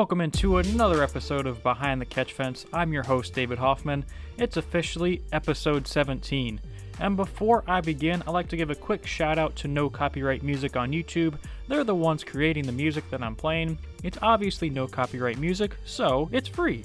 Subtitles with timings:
[0.00, 2.64] Welcome into another episode of Behind the Catch Fence.
[2.72, 4.06] I'm your host, David Hoffman.
[4.38, 6.58] It's officially episode 17.
[7.00, 10.42] And before I begin, I'd like to give a quick shout out to No Copyright
[10.42, 11.34] Music on YouTube.
[11.68, 13.76] They're the ones creating the music that I'm playing.
[14.02, 16.82] It's obviously no copyright music, so it's free.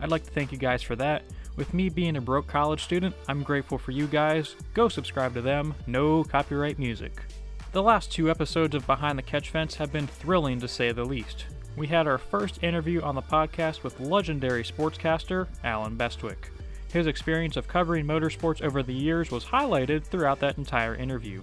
[0.00, 1.22] I'd like to thank you guys for that.
[1.54, 4.56] With me being a broke college student, I'm grateful for you guys.
[4.74, 5.72] Go subscribe to them.
[5.86, 7.22] No copyright music.
[7.70, 11.04] The last two episodes of Behind the Catch Fence have been thrilling to say the
[11.04, 11.44] least.
[11.76, 16.50] We had our first interview on the podcast with legendary sportscaster Allen Bestwick.
[16.90, 21.42] His experience of covering motorsports over the years was highlighted throughout that entire interview.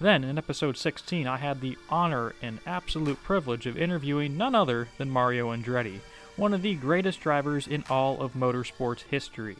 [0.00, 4.86] Then, in episode 16, I had the honor and absolute privilege of interviewing none other
[4.98, 5.98] than Mario Andretti,
[6.36, 9.56] one of the greatest drivers in all of motorsports history.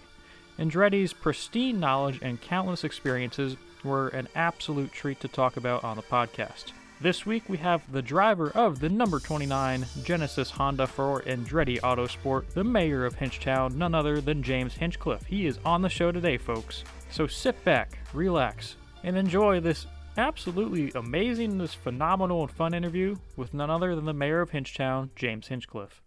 [0.57, 6.03] Andretti's pristine knowledge and countless experiences were an absolute treat to talk about on the
[6.05, 6.67] podcast.
[7.03, 12.49] This week we have the driver of the number 29 Genesys Honda for Andretti Autosport,
[12.51, 15.27] the mayor of Hinchtown, none other than James Hinchcliffe.
[15.27, 16.85] He is on the show today, folks.
[17.11, 19.87] So sit back, relax, and enjoy this
[20.17, 25.11] absolutely amazing, this phenomenal and fun interview with none other than the mayor of Hinchtown,
[25.17, 26.03] James Hinchcliffe.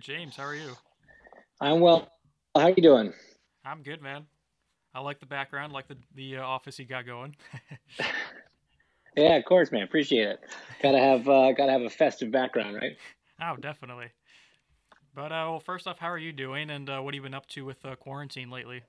[0.00, 0.72] James, how are you?
[1.60, 2.08] I'm well.
[2.56, 3.12] How you doing?
[3.66, 4.24] I'm good, man.
[4.94, 7.36] I like the background, like the the uh, office you got going.
[9.16, 9.82] yeah, of course, man.
[9.82, 10.40] Appreciate it.
[10.82, 12.96] Gotta have uh, gotta have a festive background, right?
[13.42, 14.08] Oh, definitely.
[15.14, 17.32] But uh, well, first off, how are you doing, and uh, what have you been
[17.32, 18.82] up to with uh, quarantine lately?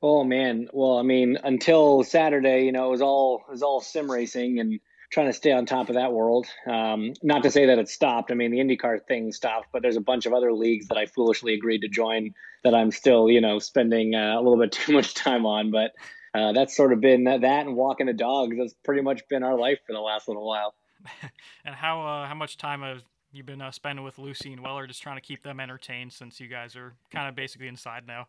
[0.00, 3.82] Oh man, well, I mean, until Saturday, you know, it was all it was all
[3.82, 6.46] sim racing and trying to stay on top of that world.
[6.66, 8.30] Um, not to say that it stopped.
[8.30, 11.06] I mean, the IndyCar thing stopped, but there's a bunch of other leagues that I
[11.06, 14.92] foolishly agreed to join that I'm still, you know, spending uh, a little bit too
[14.92, 15.70] much time on.
[15.70, 15.92] But
[16.34, 18.56] uh, that's sort of been that, that and walking the dogs.
[18.58, 20.74] That's pretty much been our life for the last little while.
[21.64, 23.02] and how uh, how much time have
[23.32, 26.40] you been uh, spending with Lucy and Weller, just trying to keep them entertained since
[26.40, 28.26] you guys are kind of basically inside now?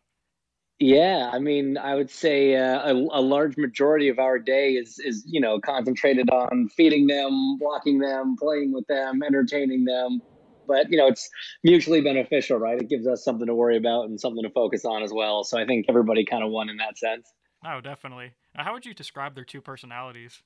[0.82, 4.98] Yeah, I mean, I would say uh, a, a, large majority of our day is
[4.98, 10.22] is you know concentrated on feeding them, walking them, playing with them, entertaining them.
[10.66, 11.28] But you know, it's
[11.62, 12.80] mutually beneficial, right?
[12.80, 15.44] It gives us something to worry about and something to focus on as well.
[15.44, 17.30] So I think everybody kind of won in that sense.
[17.62, 18.32] Oh, definitely.
[18.54, 20.42] how would you describe their two personalities?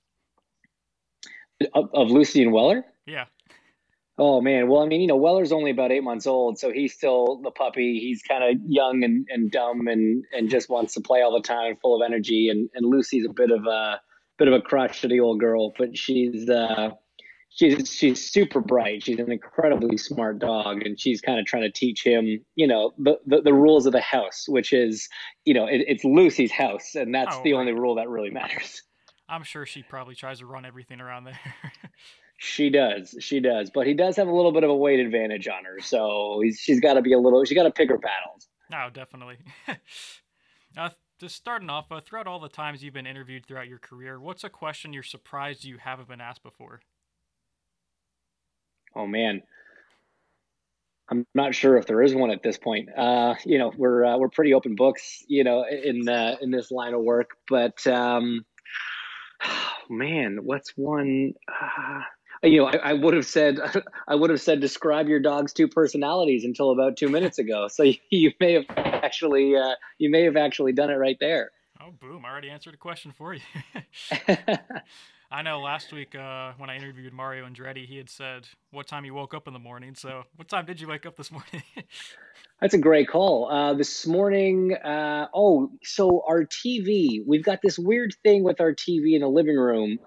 [1.75, 2.85] Of, of Lucy and Weller?
[3.07, 3.27] Yeah.
[4.17, 6.95] Oh man, well, I mean, you know, Weller's only about eight months old, so he's
[6.95, 7.99] still the puppy.
[7.99, 11.47] He's kind of young and, and dumb and and just wants to play all the
[11.47, 12.49] time, full of energy.
[12.49, 14.01] And and Lucy's a bit of a
[14.39, 16.91] bit of a crotchety old girl, but she's uh,
[17.55, 19.03] she's she's super bright.
[19.03, 22.93] She's an incredibly smart dog, and she's kind of trying to teach him, you know,
[22.99, 25.09] the, the, the rules of the house, which is,
[25.45, 28.83] you know, it, it's Lucy's house, and that's oh, the only rule that really matters.
[29.29, 31.39] I'm sure she probably tries to run everything around there.
[32.45, 35.49] She does, she does, but he does have a little bit of a weight advantage
[35.49, 37.43] on her, so he's, she's got to be a little.
[37.45, 38.49] she's got to pick her battles.
[38.71, 39.39] Oh, definitely.
[40.77, 44.21] uh, just starting off, uh, throughout all the times you've been interviewed throughout your career,
[44.21, 46.83] what's a question you're surprised you haven't been asked before?
[48.95, 49.43] Oh man,
[51.09, 52.91] I'm not sure if there is one at this point.
[52.95, 56.71] Uh, you know, we're uh, we're pretty open books, you know, in uh, in this
[56.71, 57.31] line of work.
[57.49, 58.45] But um,
[59.43, 61.33] oh, man, what's one?
[62.45, 63.59] You know, I, I, would have said,
[64.09, 67.69] I would have said, describe your dog's two personalities until about two minutes ago.
[67.69, 71.51] So you, you may have actually, uh, you may have actually done it right there.
[71.81, 72.25] Oh, boom!
[72.25, 73.41] I already answered a question for you.
[75.31, 79.03] I know last week uh, when I interviewed Mario Andretti, he had said what time
[79.03, 79.95] he woke up in the morning.
[79.97, 81.63] So, what time did you wake up this morning?
[82.61, 83.51] That's a great call.
[83.51, 88.73] Uh, this morning, uh, oh, so our TV, we've got this weird thing with our
[88.73, 89.99] TV in the living room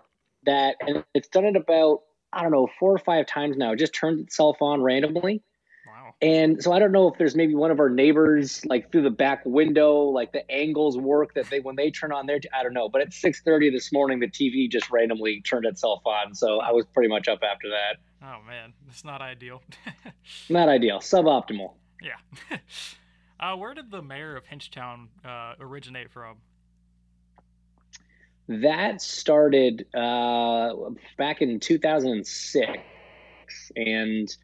[0.46, 2.02] that, and it's done it about
[2.38, 3.72] I don't know, four or five times now.
[3.72, 5.42] It just turns itself on randomly.
[5.88, 6.14] Wow.
[6.22, 9.10] And so I don't know if there's maybe one of our neighbors like through the
[9.10, 12.76] back window, like the angles work that they when they turn on their I don't
[12.76, 12.90] know.
[12.90, 16.36] But at six thirty this morning the TV just randomly turned itself on.
[16.36, 17.98] So I was pretty much up after that.
[18.22, 19.64] Oh man, it's not ideal.
[20.50, 21.00] not ideal.
[21.00, 21.74] Suboptimal.
[22.04, 22.58] Yeah.
[23.40, 26.38] uh, where did the mayor of Hinchtown uh, originate from?
[28.48, 30.74] That started uh,
[31.18, 32.78] back in 2006
[33.76, 34.36] and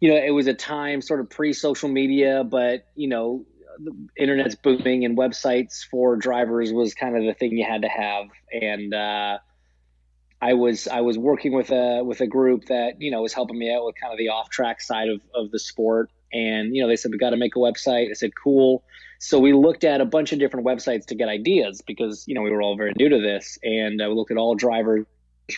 [0.00, 3.44] you know it was a time sort of pre-social media but you know
[3.78, 7.88] the internet's booming and websites for drivers was kind of the thing you had to
[7.88, 8.26] have.
[8.52, 9.38] And uh,
[10.40, 13.58] I was I was working with a with a group that you know was helping
[13.58, 16.82] me out with kind of the off track side of, of the sport And, you
[16.82, 18.10] know, they said, we got to make a website.
[18.10, 18.84] I said, cool.
[19.18, 22.42] So we looked at a bunch of different websites to get ideas because, you know,
[22.42, 23.58] we were all very new to this.
[23.62, 25.06] And uh, we looked at all drivers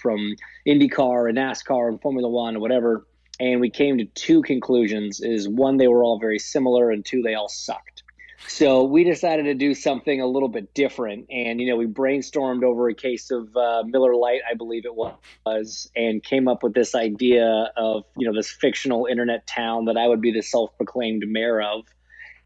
[0.00, 0.36] from
[0.66, 3.06] IndyCar and NASCAR and Formula One or whatever.
[3.40, 7.22] And we came to two conclusions is one, they were all very similar and two,
[7.22, 7.99] they all sucked.
[8.48, 12.62] So we decided to do something a little bit different, and you know we brainstormed
[12.64, 16.74] over a case of uh, Miller Lite, I believe it was, and came up with
[16.74, 21.24] this idea of you know this fictional internet town that I would be the self-proclaimed
[21.28, 21.84] mayor of.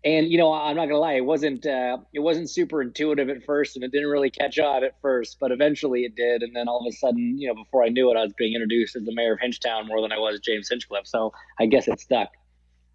[0.04, 3.44] And you know I'm not gonna lie, it wasn't uh, it wasn't super intuitive at
[3.44, 6.42] first, and it didn't really catch on at first, but eventually it did.
[6.42, 8.54] And then all of a sudden, you know, before I knew it, I was being
[8.54, 11.06] introduced as the mayor of Hinchtown more than I was James Hinchcliffe.
[11.06, 12.30] So I guess it stuck.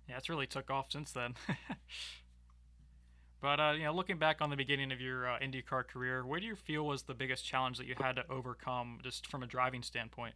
[0.07, 1.35] Yeah, it's really took off since then.
[3.41, 6.41] But uh, you know, looking back on the beginning of your uh, IndyCar career, what
[6.41, 9.47] do you feel was the biggest challenge that you had to overcome, just from a
[9.47, 10.35] driving standpoint?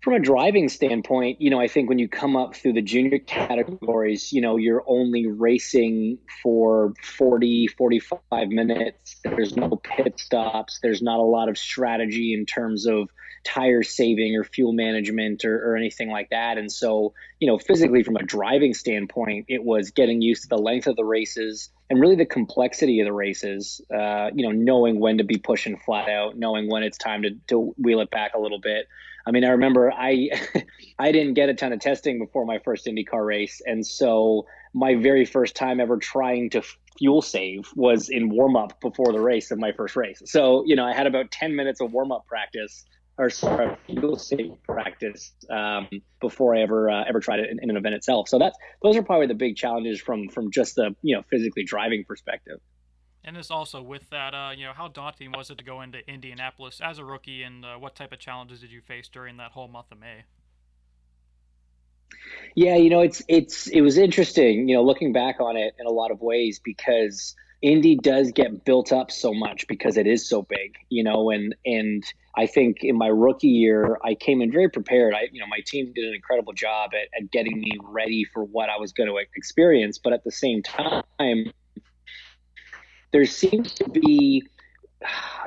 [0.00, 3.18] From a driving standpoint, you know, I think when you come up through the junior
[3.18, 9.16] categories, you know, you're only racing for 40, 45 minutes.
[9.24, 10.78] There's no pit stops.
[10.82, 13.08] There's not a lot of strategy in terms of
[13.44, 16.58] tire saving or fuel management or, or anything like that.
[16.58, 20.58] And so, you know, physically from a driving standpoint, it was getting used to the
[20.58, 23.80] length of the races and really the complexity of the races.
[23.92, 27.30] Uh, you know, knowing when to be pushing flat out, knowing when it's time to,
[27.48, 28.86] to wheel it back a little bit.
[29.26, 30.30] I mean, I remember I
[30.98, 34.94] I didn't get a ton of testing before my first IndyCar race, and so my
[34.94, 36.62] very first time ever trying to
[36.98, 40.22] fuel save was in warm up before the race of my first race.
[40.24, 42.84] So you know, I had about ten minutes of warm up practice
[43.18, 45.88] or sorry, fuel save practice um,
[46.20, 48.28] before I ever uh, ever tried it in, in, an event itself.
[48.28, 51.64] So that's those are probably the big challenges from from just the you know physically
[51.64, 52.60] driving perspective.
[53.24, 55.98] And this also with that, uh, you know, how daunting was it to go into
[56.08, 59.50] Indianapolis as a rookie, and uh, what type of challenges did you face during that
[59.50, 60.24] whole month of May?
[62.54, 65.86] Yeah, you know, it's it's it was interesting, you know, looking back on it in
[65.86, 70.28] a lot of ways because Indy does get built up so much because it is
[70.28, 72.04] so big, you know, and and
[72.36, 75.12] I think in my rookie year I came in very prepared.
[75.12, 78.44] I you know my team did an incredible job at, at getting me ready for
[78.44, 81.52] what I was going to experience, but at the same time,
[83.12, 84.46] there seems to be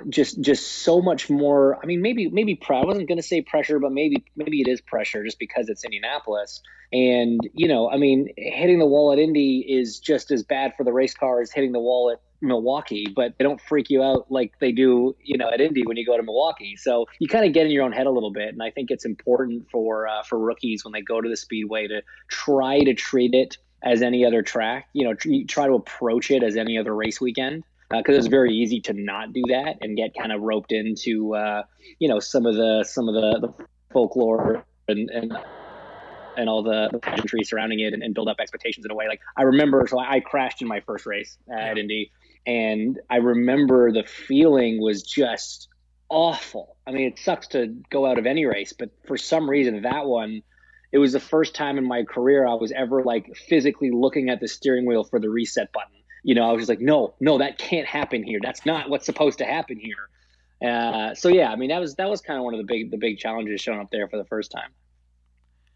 [0.10, 3.80] just just so much more i mean maybe maybe i wasn't going to say pressure
[3.80, 6.62] but maybe maybe it is pressure just because it's indianapolis.
[6.94, 10.84] And you know i mean hitting the wall at indy is just as bad for
[10.84, 14.26] the race car as hitting the wall at milwaukee but they don't freak you out
[14.32, 16.76] like they do you know at indy when you go to milwaukee.
[16.76, 18.90] So you kind of get in your own head a little bit and i think
[18.90, 22.94] it's important for uh, for rookies when they go to the speedway to try to
[22.94, 25.14] treat it as any other track you know
[25.48, 27.64] try to approach it as any other race weekend
[27.98, 31.36] because uh, it's very easy to not do that and get kind of roped into
[31.36, 31.64] uh,
[32.00, 35.34] you know some of the some of the, the folklore and, and
[36.38, 39.06] and all the, the pageantry surrounding it and, and, build up expectations in a way.
[39.10, 41.82] Like I remember, so I, I crashed in my first race at yeah.
[41.82, 42.12] Indy,
[42.48, 45.68] and I remember the feeling was just
[46.10, 46.78] awful.
[46.88, 50.06] I mean, it sucks to go out of any race, but for some reason, that
[50.06, 50.42] one,
[50.94, 54.40] it was the first time in my career I was ever like physically looking at
[54.40, 57.38] the steering wheel for the reset button you know, I was just like, no, no,
[57.40, 58.40] that can't happen here.
[58.42, 60.10] That's not what's supposed to happen here.
[60.62, 62.92] Uh, so yeah, I mean, that was that was kind of one of the big
[62.92, 64.70] the big challenges showing up there for the first time.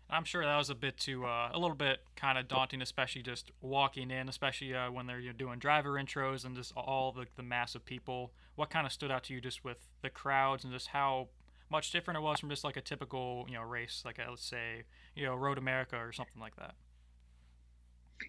[0.07, 3.23] I'm sure that was a bit too uh, a little bit kind of daunting, especially
[3.23, 7.11] just walking in, especially uh, when they're you know, doing driver intros and just all
[7.11, 8.31] the the mass of people.
[8.55, 11.29] What kind of stood out to you just with the crowds and just how
[11.71, 14.45] much different it was from just like a typical you know race, like a, let's
[14.45, 14.83] say
[15.15, 16.75] you know Road America or something like that.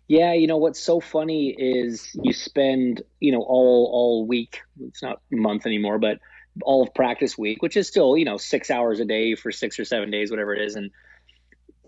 [0.09, 5.03] Yeah, you know what's so funny is you spend, you know, all all week, it's
[5.03, 6.19] not month anymore, but
[6.63, 9.79] all of practice week, which is still, you know, 6 hours a day for 6
[9.79, 10.91] or 7 days whatever it is and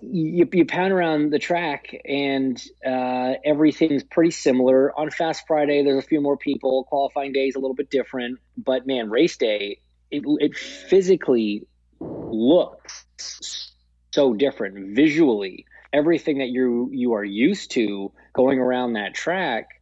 [0.01, 4.93] you, you pound around the track and uh, everything's pretty similar.
[4.99, 6.85] On Fast Friday, there's a few more people.
[6.85, 11.67] Qualifying day is a little bit different, but man, race day, it, it physically
[12.01, 13.73] looks
[14.13, 19.78] so different visually everything that you you are used to going around that track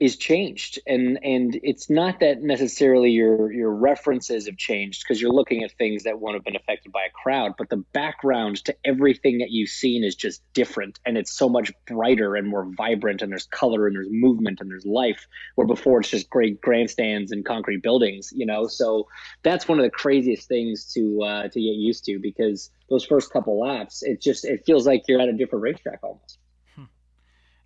[0.00, 0.78] is changed.
[0.86, 5.72] And and it's not that necessarily your your references have changed because you're looking at
[5.72, 9.50] things that won't have been affected by a crowd but the background to everything that
[9.50, 11.00] you've seen is just different.
[11.04, 14.70] And it's so much brighter and more vibrant and there's color and there's movement and
[14.70, 15.26] there's life
[15.56, 18.66] where before it's just great grandstands and concrete buildings you know?
[18.66, 19.08] So
[19.42, 23.32] that's one of the craziest things to uh, to get used to because those first
[23.32, 26.38] couple laps it just it feels like you're at a different racetrack almost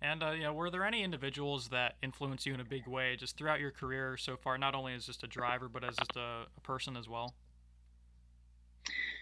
[0.03, 3.37] and uh, know, were there any individuals that influenced you in a big way just
[3.37, 6.43] throughout your career so far, not only as just a driver but as just a,
[6.55, 7.33] a person as well?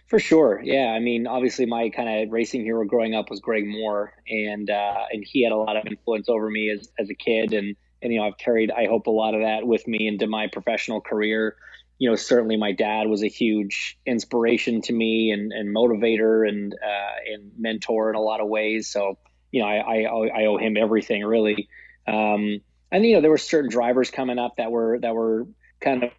[0.08, 0.92] For sure, yeah.
[0.94, 5.04] I mean, obviously, my kind of racing hero growing up was Greg Moore, and uh,
[5.10, 8.12] and he had a lot of influence over me as, as a kid, and and
[8.12, 11.00] you know I've carried I hope a lot of that with me into my professional
[11.00, 11.56] career.
[11.98, 16.74] You know, certainly my dad was a huge inspiration to me and, and motivator and
[16.74, 18.88] uh, and mentor in a lot of ways.
[18.90, 19.16] So
[19.52, 21.68] you know, I I, I owe him everything really.
[22.08, 25.46] Um, and you know, there were certain drivers coming up that were that were
[25.80, 26.10] kind of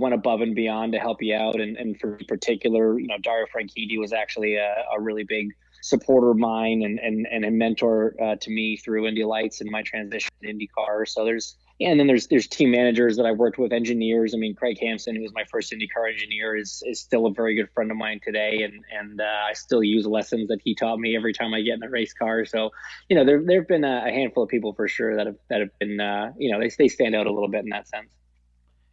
[0.00, 1.60] went above and beyond to help you out.
[1.60, 5.48] And, and for particular, you know, Dario Franchitti was actually a, a really big
[5.82, 9.70] supporter of mine and, and, and a mentor uh, to me through Indy Lights and
[9.70, 11.08] my transition to IndyCar.
[11.08, 14.34] So there's, and then there's there's team managers that I've worked with, engineers.
[14.34, 17.54] I mean, Craig Hampson, who was my first IndyCar engineer, is is still a very
[17.54, 20.98] good friend of mine today, and and uh, I still use lessons that he taught
[20.98, 22.44] me every time I get in a race car.
[22.44, 22.70] So,
[23.08, 25.78] you know, there there've been a, handful of people for sure that have that have
[25.78, 28.10] been, uh, you know, they they stand out a little bit in that sense.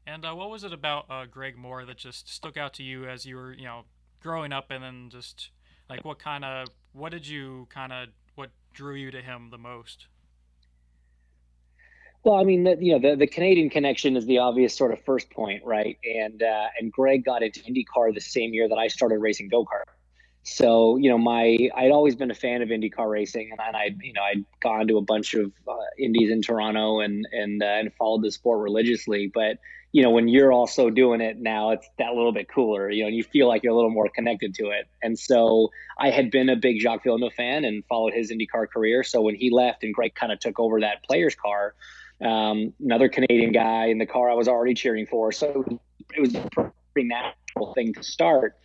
[0.07, 3.05] And uh, what was it about uh, Greg Moore that just stuck out to you
[3.05, 3.83] as you were, you know,
[4.21, 5.51] growing up, and then just
[5.89, 9.57] like what kind of, what did you kind of, what drew you to him the
[9.57, 10.07] most?
[12.23, 15.03] Well, I mean, the, you know, the, the Canadian connection is the obvious sort of
[15.05, 15.97] first point, right?
[16.03, 19.63] And uh, and Greg got into IndyCar the same year that I started racing go
[19.63, 19.83] kart.
[20.43, 24.13] So, you know, my I'd always been a fan of IndyCar racing, and I, you
[24.13, 27.93] know, I'd gone to a bunch of uh, Indies in Toronto and and uh, and
[27.93, 29.31] followed the sport religiously.
[29.33, 29.57] But
[29.91, 33.07] you know, when you're also doing it now, it's that little bit cooler, you know,
[33.07, 34.87] and you feel like you're a little more connected to it.
[35.01, 39.03] And so I had been a big Jacques Villeneuve fan and followed his IndyCar career.
[39.03, 41.73] So when he left and Greg kind of took over that Player's car,
[42.23, 45.31] um, another Canadian guy in the car I was already cheering for.
[45.31, 45.65] So
[46.15, 46.49] it was a
[46.93, 48.57] pretty natural thing to start.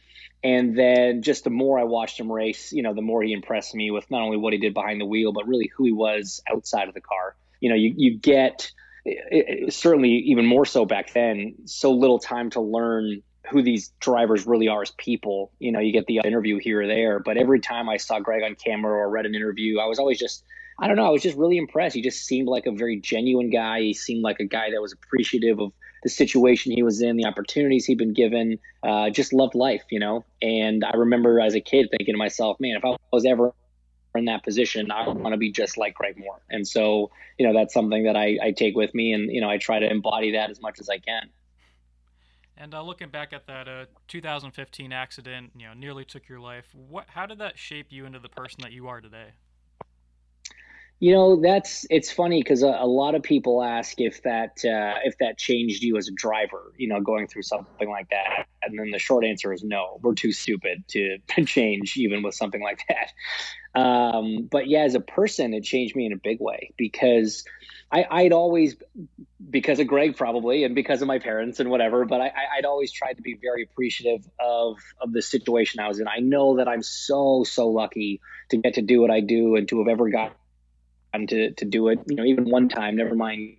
[0.43, 3.75] And then just the more I watched him race, you know, the more he impressed
[3.75, 6.43] me with not only what he did behind the wheel, but really who he was
[6.51, 7.35] outside of the car.
[7.61, 8.71] You know, you, you get–
[9.07, 13.93] it, it, certainly even more so back then, so little time to learn who these
[14.01, 15.51] drivers really are as people.
[15.59, 18.43] You know, you get the interview here or there, but every time I saw Greg
[18.43, 20.45] on camera or read an interview, I was always just,
[20.79, 21.95] I don't know, I was just really impressed.
[21.95, 23.81] He just seemed like a very genuine guy.
[23.81, 27.25] He seemed like a guy that was appreciative of the situation he was in, the
[27.25, 30.25] opportunities he'd been given, uh, just loved life, you know.
[30.43, 33.55] And I remember as a kid thinking to myself, man, if I was ever
[34.15, 36.41] in that position, I want to be just like Greg Moore.
[36.51, 39.49] And so, you know, that's something that I, I take with me and, you know,
[39.49, 41.31] I try to embody that as much as I can.
[42.57, 46.67] And uh, looking back at that uh, 2015 accident, you know, nearly took your life.
[46.73, 47.07] What?
[47.09, 49.31] How did that shape you into the person that you are today?
[51.05, 55.01] You know, that's it's funny because a, a, lot of people ask if that uh,
[55.05, 56.73] if that changed you as a driver.
[56.79, 60.01] You know, going through something like that, and then the short answer is no.
[60.01, 63.79] We're too stupid to change even with something like that.
[63.79, 67.45] Um, but yeah, as a person, it changed me in a big way because
[67.93, 68.75] I, I'd always,
[69.51, 72.91] because of Greg probably, and because of my parents and whatever, but I, I'd always
[72.91, 76.09] tried to be very appreciative of of the situation I was in.
[76.09, 79.69] I know that I'm so so lucky to get to do what I do and
[79.69, 80.35] to have ever got
[81.29, 82.01] to to do it.
[82.07, 83.57] You know, even one time, never mind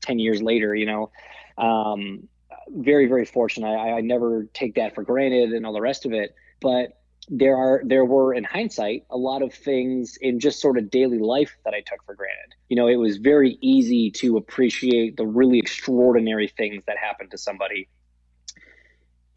[0.00, 0.74] ten years later.
[0.74, 1.10] You know,
[1.58, 2.28] um,
[2.68, 3.68] very very fortunate.
[3.68, 6.34] I, I never take that for granted and all the rest of it.
[6.60, 10.90] But there are there were in hindsight a lot of things in just sort of
[10.90, 12.54] daily life that I took for granted.
[12.68, 17.38] You know, it was very easy to appreciate the really extraordinary things that happened to
[17.38, 17.88] somebody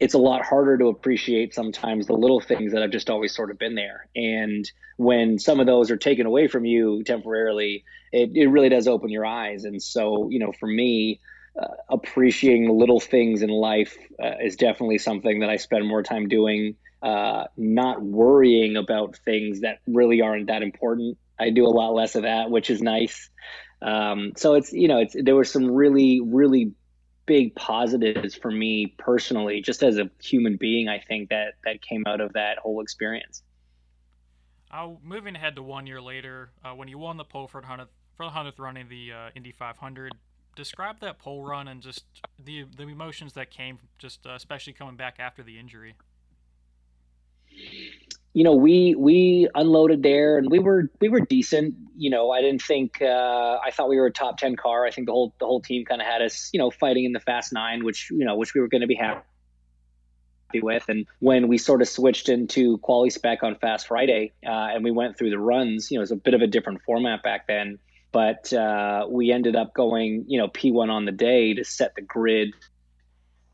[0.00, 3.50] it's a lot harder to appreciate sometimes the little things that have just always sort
[3.50, 4.08] of been there.
[4.16, 8.88] And when some of those are taken away from you temporarily, it, it really does
[8.88, 9.64] open your eyes.
[9.64, 11.20] And so, you know, for me,
[11.60, 16.28] uh, appreciating little things in life uh, is definitely something that I spend more time
[16.28, 16.76] doing.
[17.02, 21.16] Uh, not worrying about things that really aren't that important.
[21.38, 23.30] I do a lot less of that, which is nice.
[23.80, 26.72] Um, so it's you know it's there were some really really
[27.30, 30.88] big positives for me personally, just as a human being.
[30.88, 33.44] I think that that came out of that whole experience.
[34.68, 37.68] Uh, moving ahead to one year later, uh, when you won the pole for the
[37.68, 40.12] hundredth for the hundredth running the uh, Indy 500,
[40.56, 42.04] describe that pole run and just
[42.44, 45.94] the the emotions that came, just uh, especially coming back after the injury
[48.32, 51.74] you know, we we unloaded there and we were we were decent.
[51.96, 54.86] You know, I didn't think uh, I thought we were a top ten car.
[54.86, 57.12] I think the whole the whole team kind of had us, you know, fighting in
[57.12, 59.22] the fast nine, which you know, which we were going to be happy
[60.54, 60.84] with.
[60.88, 64.90] And when we sort of switched into quali spec on Fast Friday uh, and we
[64.92, 67.46] went through the runs, you know, it was a bit of a different format back
[67.46, 67.78] then.
[68.12, 72.02] But uh, we ended up going, you know, P1 on the day to set the
[72.02, 72.54] grid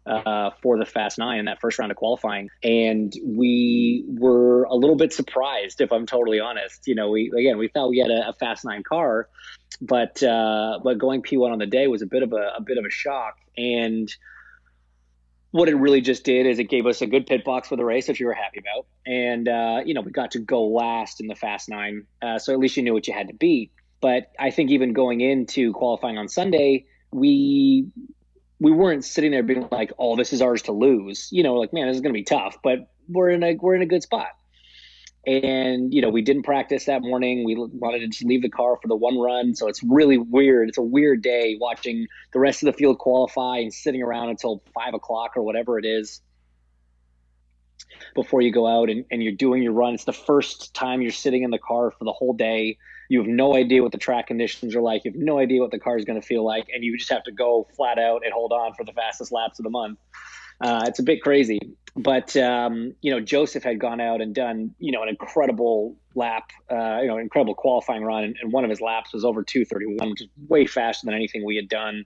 [0.06, 4.74] uh, for the Fast Nine in that first round of qualifying, and we were a
[4.74, 6.86] little bit surprised, if I'm totally honest.
[6.86, 9.28] You know, we again we thought we had a, a Fast Nine car,
[9.80, 12.78] but uh, but going P1 on the day was a bit of a, a bit
[12.78, 14.08] of a shock, and
[15.56, 17.84] what it really just did is it gave us a good pit box for the
[17.84, 18.86] race, which we were happy about.
[19.06, 22.06] And, uh, you know, we got to go last in the Fast Nine.
[22.20, 23.72] Uh, so at least you knew what you had to beat.
[24.02, 27.88] But I think even going into qualifying on Sunday, we
[28.58, 31.72] we weren't sitting there being like, "Oh, this is ours to lose." You know, like,
[31.72, 34.02] man, this is going to be tough, but we're in a we're in a good
[34.02, 34.28] spot.
[35.26, 37.44] And you know, we didn't practice that morning.
[37.44, 40.68] We wanted to just leave the car for the one run, so it's really weird.
[40.68, 44.62] It's a weird day watching the rest of the field qualify and sitting around until
[44.72, 46.22] five o'clock or whatever it is
[48.14, 49.94] before you go out and, and you're doing your run.
[49.94, 52.78] It's the first time you're sitting in the car for the whole day.
[53.08, 55.04] You have no idea what the track conditions are like.
[55.04, 57.10] You have no idea what the car is going to feel like, and you just
[57.10, 59.98] have to go flat out and hold on for the fastest laps of the month.
[60.60, 61.60] Uh, it's a bit crazy,
[61.94, 66.50] but um, you know, Josef had gone out and done you know an incredible lap,
[66.70, 70.10] uh, you know, incredible qualifying run, and, and one of his laps was over 2:31,
[70.10, 72.04] which is way faster than anything we had done.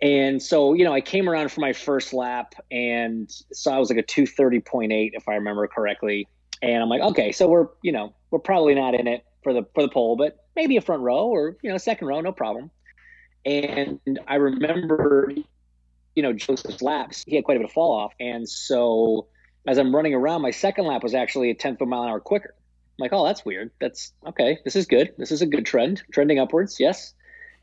[0.00, 3.90] And so, you know, I came around for my first lap and so I was
[3.90, 6.28] like a 230.8, if I remember correctly.
[6.62, 9.64] And I'm like, okay, so we're, you know, we're probably not in it for the
[9.74, 12.70] for the pole, but maybe a front row or you know second row, no problem.
[13.44, 15.32] And I remember,
[16.14, 17.24] you know, Josef's laps.
[17.26, 19.28] He had quite a bit of fall off, and so
[19.66, 22.08] as I'm running around, my second lap was actually a tenth of a mile an
[22.08, 22.54] hour quicker.
[22.56, 23.70] I'm like, oh, that's weird.
[23.80, 24.58] That's okay.
[24.64, 25.12] This is good.
[25.18, 26.80] This is a good trend, trending upwards.
[26.80, 27.14] Yes.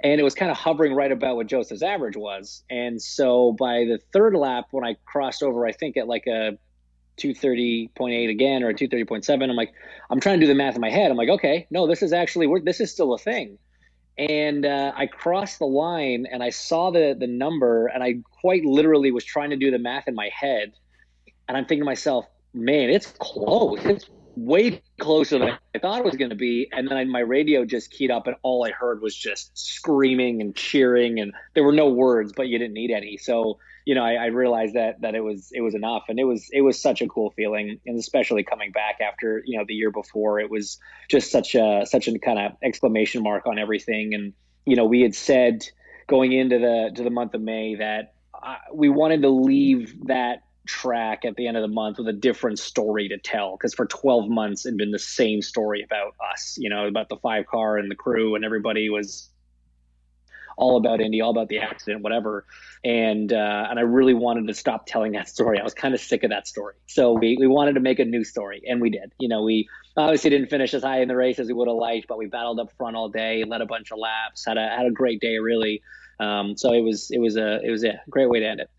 [0.01, 2.63] And it was kind of hovering right about what Josef's average was.
[2.70, 6.58] And so by the third lap, when I crossed over, I think at like a
[7.18, 9.74] 230.8 again or 230.7 i'm like
[10.10, 11.12] i'm trying to do the math in my head.
[11.12, 13.58] I'm like okay no this is actually this is still a thing.
[14.18, 18.64] And uh, i crossed the line and i saw the the number and i quite
[18.66, 20.74] literally was trying to do the math in my head.
[21.48, 23.80] And i'm thinking to myself man it's close.
[23.86, 26.68] It's way closer than I thought it was going to be.
[26.72, 30.42] And then I, my radio just keyed up, and all I heard was just screaming
[30.42, 33.18] and cheering, and there were no words, but you didn't need any.
[33.18, 36.24] So you know, I, I, realized that that it was it was enough, and it
[36.24, 39.76] was it was such a cool feeling, and especially coming back after you know the
[39.76, 44.16] year before, it was just such a such a kind of exclamation mark on everything.
[44.16, 44.34] And
[44.66, 45.64] you know, we had said
[46.08, 50.40] going into the to the month of May that uh, we wanted to leave that
[50.66, 53.86] track at the end of the month with a different story to tell because for
[53.86, 57.46] 12 months it had been the same story about us you know about the five
[57.46, 59.30] car and the crew and everybody was
[60.57, 62.46] all about Indy, all about the accident, whatever.
[62.83, 65.59] And uh, and I really wanted to stop telling that story.
[65.59, 66.75] I was kind of sick of that story.
[66.87, 69.11] So we, we wanted to make a new story, and we did.
[69.20, 71.77] You know, we obviously didn't finish as high in the race as we would have
[71.77, 74.70] liked, but we battled up front all day, led a bunch of laps, had a
[74.70, 75.81] had a great day, really.
[76.20, 78.70] Um, so it was it was a it was a great way to end it.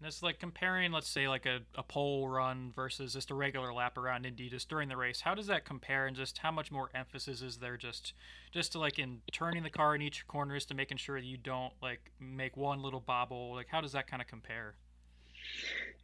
[0.00, 3.70] And it's like comparing, let's say, like a, a pole run versus just a regular
[3.70, 5.20] lap around Indy just during the race.
[5.20, 8.14] How does that compare, and just how much more emphasis is there just
[8.50, 11.26] just to like in turning the car in each corner, just to making sure that
[11.26, 13.52] you don't like make one little bobble?
[13.54, 14.74] Like, how does that kind of compare?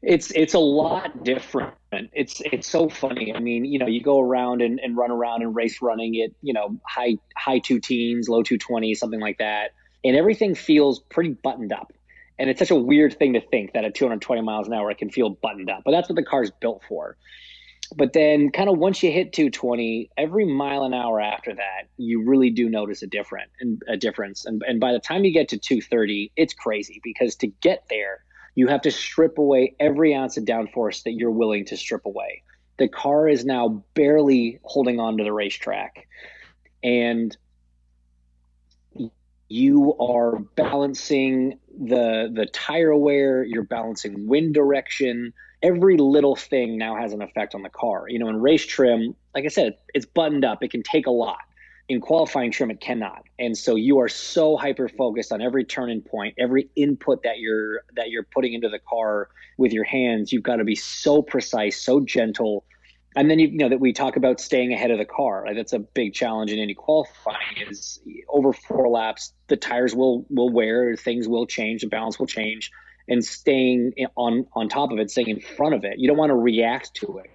[0.02, 1.72] It's it's a lot different.
[1.90, 3.34] It's it's so funny.
[3.34, 6.34] I mean, you know, you go around and, and run around and race running it,
[6.42, 9.72] you know, high high two teens, low two twenty, something like that,
[10.04, 11.94] and everything feels pretty buttoned up
[12.38, 14.98] and it's such a weird thing to think that at 220 miles an hour it
[14.98, 17.16] can feel buttoned up, but that's what the car's built for.
[17.94, 22.24] But then, kind of once you hit 220, every mile an hour after that, you
[22.24, 23.50] really do notice a different
[23.88, 24.44] a difference.
[24.44, 28.24] And and by the time you get to 230, it's crazy because to get there,
[28.56, 32.42] you have to strip away every ounce of downforce that you're willing to strip away.
[32.78, 36.08] The car is now barely holding on to the racetrack,
[36.82, 37.36] and
[39.48, 45.32] you are balancing the the tire wear you're balancing wind direction.
[45.62, 48.06] Every little thing now has an effect on the car.
[48.08, 50.62] You know in race trim like i said it's buttoned up.
[50.62, 51.40] It can take a lot.
[51.88, 53.22] In qualifying trim it cannot.
[53.38, 57.82] And so you are so hyper focused on every turning point every input that you're
[57.94, 59.28] that you're putting into the car
[59.58, 60.32] with your hands.
[60.32, 62.64] You've got to be so precise so gentle
[63.16, 65.44] and then you, you know that we talk about staying ahead of the car.
[65.46, 67.56] Like that's a big challenge in any qualifying.
[67.68, 67.98] Is
[68.28, 72.70] over four laps, the tires will will wear, things will change, the balance will change,
[73.08, 75.94] and staying on on top of it, staying in front of it.
[75.96, 77.30] You don't want to react to it.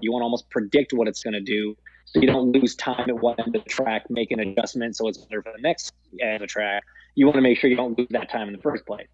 [0.00, 1.76] You want to almost predict what it's going to do,
[2.06, 5.06] so you don't lose time at one end of the track make an adjustment so
[5.06, 6.82] it's better for the next end of the track.
[7.14, 9.06] You want to make sure you don't lose that time in the first place.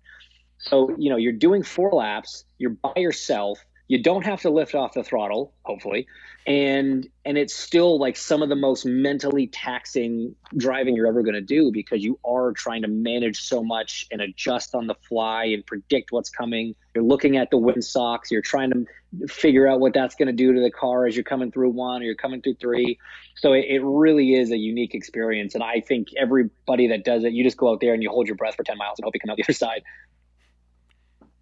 [0.59, 4.75] So you know you're doing four laps, you're by yourself you don't have to lift
[4.75, 6.07] off the throttle hopefully.
[6.47, 11.35] And and it's still like some of the most mentally taxing driving you're ever going
[11.35, 15.47] to do because you are trying to manage so much and adjust on the fly
[15.47, 16.75] and predict what's coming.
[16.95, 18.31] You're looking at the wind socks.
[18.31, 18.87] You're trying to
[19.29, 22.03] figure out what that's going to do to the car as you're coming through one
[22.03, 22.99] or you're coming through three.
[23.37, 25.55] So it, it really is a unique experience.
[25.55, 28.27] And i think everybody that does it you just go out there and you hold
[28.27, 29.83] your breath for 10 miles and hope you come out the other side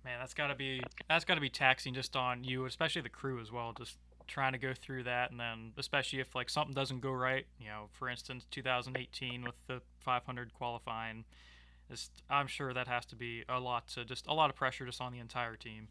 [0.05, 3.51] Man, that's gotta be that's gotta be taxing just on you, especially the crew as
[3.51, 3.73] well.
[3.73, 7.47] Just trying to go through that, and then especially if like something doesn't go right,
[7.59, 11.25] you know, for instance, 2018 with the 500 qualifying,
[11.91, 14.87] just, I'm sure that has to be a lot to just a lot of pressure
[14.87, 15.89] just on the entire team.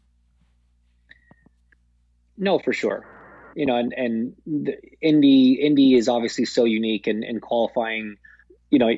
[2.36, 3.06] No, for sure.
[3.54, 8.16] You know, and and the Indy Indy is obviously so unique, and and qualifying,
[8.70, 8.90] you know,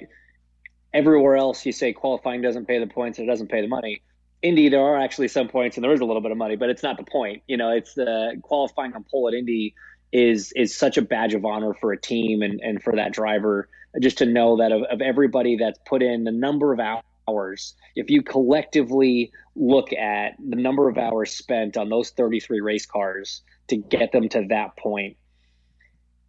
[0.95, 4.03] everywhere else you say qualifying doesn't pay the points, and it doesn't pay the money.
[4.47, 6.71] Indy, there are actually some points, and there is a little bit of money, but
[6.71, 7.43] it's not the point.
[7.49, 9.75] You know, it's the qualifying on pole at Indy
[10.13, 13.69] is is such a badge of honor for a team and and for that driver
[14.01, 18.09] just to know that of, of everybody that's put in the number of hours if
[18.09, 23.77] you collectively look at the number of hours spent on those 33 race cars to
[23.77, 25.17] get them to that point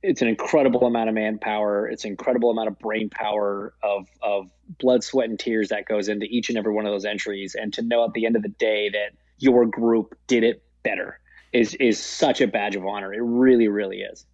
[0.03, 1.87] it's an incredible amount of manpower.
[1.87, 6.07] It's an incredible amount of brain power of of blood sweat and tears that goes
[6.07, 7.55] into each and every one of those entries.
[7.55, 11.19] And to know at the end of the day that your group did it better
[11.51, 13.13] is is such a badge of honor.
[13.13, 14.25] It really really is.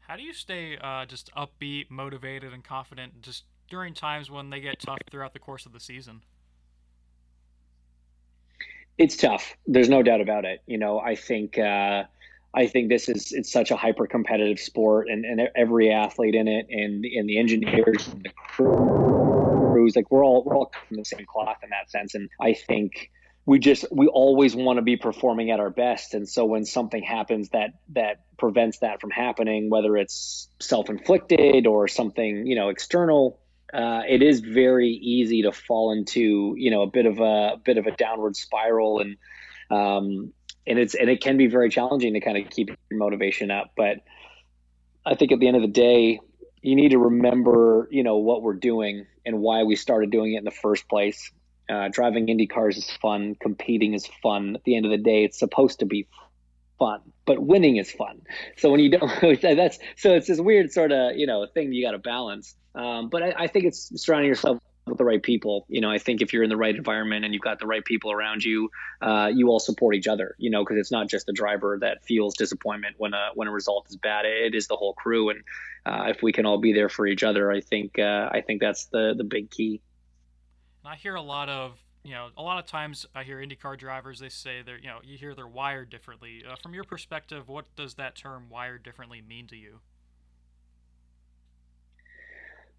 [0.00, 4.60] How do you stay uh, just upbeat motivated and confident just during times when they
[4.60, 6.22] get tough throughout the course of the season?
[8.96, 9.54] It's tough.
[9.66, 10.62] There's no doubt about it.
[10.66, 12.04] You know i think uh,
[12.54, 16.48] I think this is it's such a hyper competitive sport, and, and every athlete in
[16.48, 21.04] it, and and the engineers, and the crews, like we're all we're all from the
[21.04, 22.14] same cloth in that sense.
[22.14, 23.10] And I think
[23.44, 27.02] we just we always want to be performing at our best, and so when something
[27.02, 32.68] happens that that prevents that from happening, whether it's self inflicted or something you know
[32.70, 33.40] external.
[33.70, 37.56] Uh, it is very easy to fall into you know a bit of a, a
[37.62, 39.18] bit of a downward spiral and
[39.70, 40.32] um,
[40.68, 43.72] and it's and it can be very challenging to kind of keep your motivation up.
[43.76, 43.98] But
[45.04, 46.20] I think at the end of the day,
[46.62, 50.38] you need to remember, you know, what we're doing and why we started doing it
[50.38, 51.30] in the first place.
[51.68, 53.34] Uh, driving Indy cars is fun.
[53.40, 54.56] Competing is fun.
[54.56, 56.06] At the end of the day, it's supposed to be
[56.78, 58.22] fun, but winning is fun.
[58.56, 59.10] So when you don't,
[59.42, 62.54] that's so it's this weird sort of you know thing you got to balance.
[62.74, 65.66] Um, but I, I, think it's surrounding yourself with the right people.
[65.68, 67.84] You know, I think if you're in the right environment and you've got the right
[67.84, 68.70] people around you,
[69.00, 70.34] uh, you all support each other.
[70.38, 73.52] You know, because it's not just the driver that feels disappointment when a when a
[73.52, 74.24] result is bad.
[74.24, 75.42] It is the whole crew, and
[75.86, 78.60] uh, if we can all be there for each other, I think uh, I think
[78.60, 79.80] that's the the big key.
[80.84, 84.20] I hear a lot of you know a lot of times I hear IndyCar drivers
[84.20, 86.44] they say they're you know you hear they're wired differently.
[86.48, 89.80] Uh, from your perspective, what does that term "wired differently" mean to you?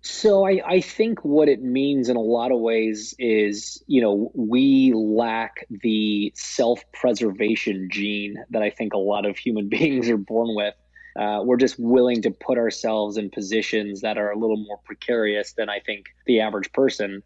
[0.01, 4.31] So I, I think what it means in a lot of ways is, you know,
[4.33, 10.55] we lack the self-preservation gene that I think a lot of human beings are born
[10.55, 10.73] with.
[11.19, 15.53] Uh, we're just willing to put ourselves in positions that are a little more precarious
[15.53, 17.23] than I think the average person.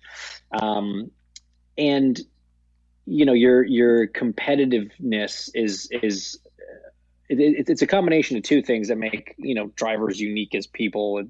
[0.52, 1.12] Um,
[1.78, 2.20] and
[3.06, 6.40] you know, your your competitiveness is is
[7.30, 11.24] it, it's a combination of two things that make you know drivers unique as people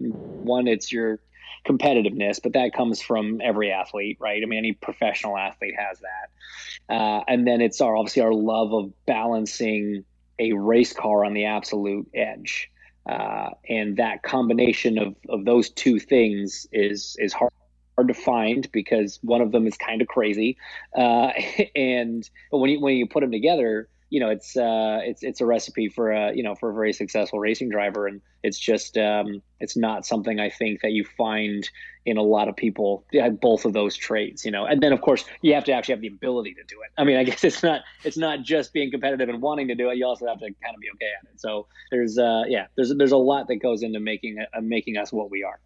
[0.00, 1.20] one, it's your
[1.66, 4.42] competitiveness, but that comes from every athlete, right?
[4.42, 6.94] I mean, any professional athlete has that.
[6.94, 10.04] Uh, and then it's our obviously our love of balancing
[10.38, 12.70] a race car on the absolute edge.
[13.08, 17.52] Uh, and that combination of, of those two things is is hard,
[17.96, 20.56] hard to find because one of them is kind of crazy,
[20.96, 21.30] uh,
[21.74, 25.40] and but when you when you put them together, you know it's uh, it's it's
[25.40, 28.98] a recipe for a you know for a very successful racing driver, and it's just
[28.98, 31.68] um, it's not something I think that you find
[32.04, 33.04] in a lot of people
[33.40, 34.66] both of those traits you know.
[34.66, 36.90] And then of course you have to actually have the ability to do it.
[37.00, 39.90] I mean i guess it's not it's not just being competitive and wanting to do
[39.90, 39.96] it.
[39.96, 41.40] You also have to kind of be okay at it.
[41.40, 45.12] So there's uh yeah there's there's a lot that goes into making uh, making us
[45.12, 45.60] what we are.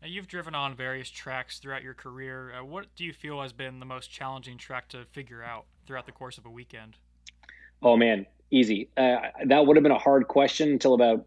[0.00, 2.54] Now, you've driven on various tracks throughout your career.
[2.54, 6.06] Uh, what do you feel has been the most challenging track to figure out throughout
[6.06, 6.96] the course of a weekend?
[7.82, 8.88] Oh man, easy.
[8.96, 11.26] Uh, that would have been a hard question until about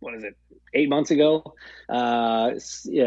[0.00, 0.36] what is it,
[0.74, 1.54] eight months ago.
[1.88, 2.52] Uh,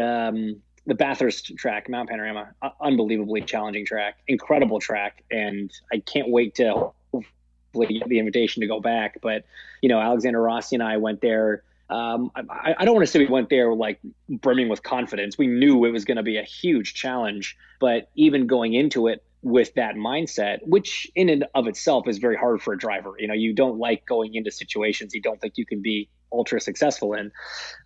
[0.00, 6.28] um, the Bathurst track, Mount Panorama, uh, unbelievably challenging track, incredible track, and I can't
[6.28, 9.18] wait to hopefully get the invitation to go back.
[9.22, 9.44] But
[9.82, 11.62] you know, Alexander Rossi and I went there.
[11.90, 15.36] Um, I, I, don't want to say we went there like brimming with confidence.
[15.36, 19.22] We knew it was going to be a huge challenge, but even going into it,
[19.44, 23.14] with that mindset, which in and of itself is very hard for a driver.
[23.18, 26.60] You know, you don't like going into situations you don't think you can be ultra
[26.60, 27.30] successful in.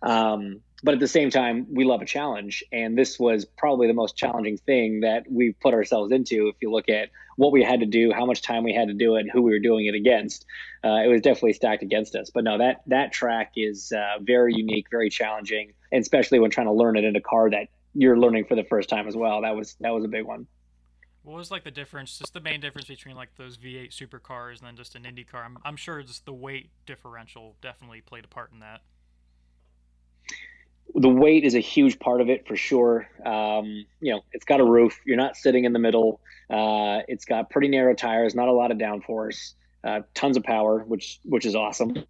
[0.01, 2.63] Um, but at the same time, we love a challenge.
[2.71, 6.47] And this was probably the most challenging thing that we've put ourselves into.
[6.47, 8.93] If you look at what we had to do, how much time we had to
[8.93, 10.45] do it, and who we were doing it against,
[10.83, 12.29] uh, it was definitely stacked against us.
[12.33, 16.67] But no, that, that track is uh, very unique, very challenging, and especially when trying
[16.67, 19.41] to learn it in a car that you're learning for the first time as well.
[19.41, 20.47] That was, that was a big one.
[21.23, 22.17] What was like the difference?
[22.17, 25.43] Just the main difference between like those V8 supercars and then just an Indy car.
[25.43, 28.81] I'm, I'm sure just the weight differential definitely played a part in that.
[30.95, 33.07] The weight is a huge part of it for sure.
[33.23, 34.99] Um, you know, it's got a roof.
[35.05, 36.19] You're not sitting in the middle.
[36.49, 39.53] Uh, it's got pretty narrow tires, not a lot of downforce,
[39.83, 42.05] uh, tons of power, which which is awesome.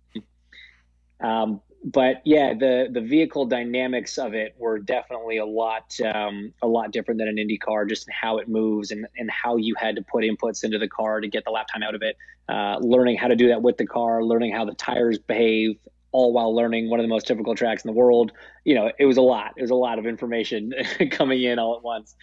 [1.21, 6.67] Um, but yeah, the the vehicle dynamics of it were definitely a lot um, a
[6.67, 9.75] lot different than an Indy car, just in how it moves and, and how you
[9.75, 12.17] had to put inputs into the car to get the lap time out of it.
[12.49, 15.77] Uh, learning how to do that with the car, learning how the tires behave,
[16.11, 18.31] all while learning one of the most difficult tracks in the world.
[18.63, 19.53] You know, it was a lot.
[19.57, 20.73] It was a lot of information
[21.11, 22.15] coming in all at once.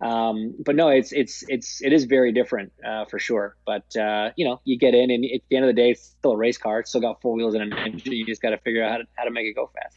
[0.00, 3.56] Um, but no, it's it's it's it is very different uh, for sure.
[3.64, 6.14] But uh, you know, you get in, and at the end of the day, it's
[6.18, 6.80] still a race car.
[6.80, 8.12] It's still got four wheels and an engine.
[8.12, 9.96] You just got to figure out how to, how to make it go fast.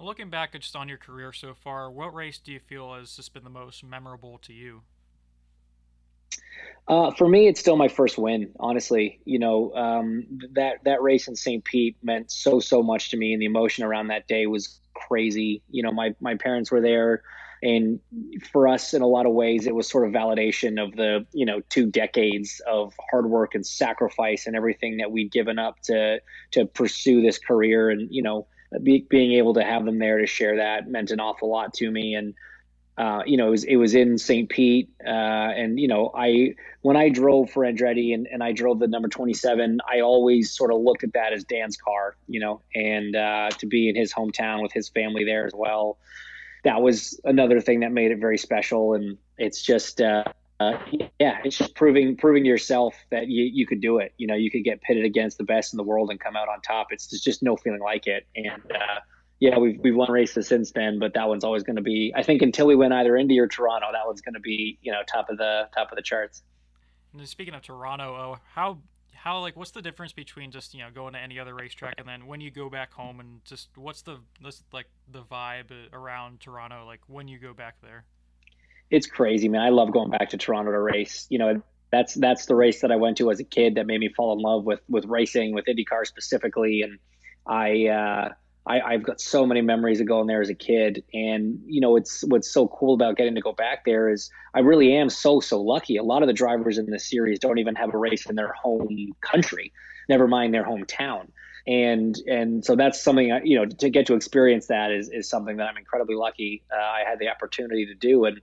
[0.00, 3.34] Looking back just on your career so far, what race do you feel has just
[3.34, 4.82] been the most memorable to you?
[6.88, 8.50] Uh, for me, it's still my first win.
[8.58, 11.62] Honestly, you know um, that that race in St.
[11.62, 15.62] Pete meant so so much to me, and the emotion around that day was crazy.
[15.70, 17.22] You know, my my parents were there,
[17.62, 18.00] and
[18.52, 21.44] for us, in a lot of ways, it was sort of validation of the you
[21.44, 26.20] know two decades of hard work and sacrifice and everything that we'd given up to
[26.52, 28.46] to pursue this career, and you know,
[28.82, 31.90] be, being able to have them there to share that meant an awful lot to
[31.90, 32.32] me, and
[32.98, 34.48] uh, you know, it was it was in St.
[34.48, 38.80] Pete, uh, and you know, I when I drove for Andretti and, and I drove
[38.80, 42.40] the number twenty seven, I always sort of looked at that as Dan's car, you
[42.40, 45.96] know, and uh, to be in his hometown with his family there as well,
[46.64, 48.94] that was another thing that made it very special.
[48.94, 50.24] And it's just, uh,
[50.58, 50.76] uh,
[51.20, 54.12] yeah, it's just proving proving to yourself that you you could do it.
[54.16, 56.48] You know, you could get pitted against the best in the world and come out
[56.48, 56.88] on top.
[56.90, 58.60] It's just no feeling like it, and
[59.40, 62.12] yeah, we've we've won races since then, but that one's always going to be.
[62.16, 64.90] I think until we win either Indy or Toronto, that one's going to be you
[64.90, 66.42] know top of the top of the charts.
[67.12, 68.78] And speaking of Toronto, oh, how
[69.14, 72.08] how like what's the difference between just you know going to any other racetrack and
[72.08, 74.18] then when you go back home and just what's the
[74.72, 78.04] like the vibe around Toronto like when you go back there?
[78.90, 79.60] It's crazy, man.
[79.60, 81.26] I love going back to Toronto to race.
[81.30, 84.00] You know, that's that's the race that I went to as a kid that made
[84.00, 86.98] me fall in love with with racing, with IndyCar specifically, and
[87.46, 87.86] I.
[87.86, 88.28] uh
[88.68, 91.96] I, have got so many memories of going there as a kid, and you know,
[91.96, 95.40] it's what's so cool about getting to go back there is I really am so
[95.40, 95.96] so lucky.
[95.96, 98.52] A lot of the drivers in this series don't even have a race in their
[98.52, 99.72] home country,
[100.08, 101.28] never mind their hometown,
[101.66, 105.56] and and so that's something you know to get to experience that is is something
[105.56, 108.40] that I'm incredibly lucky uh, I had the opportunity to do, and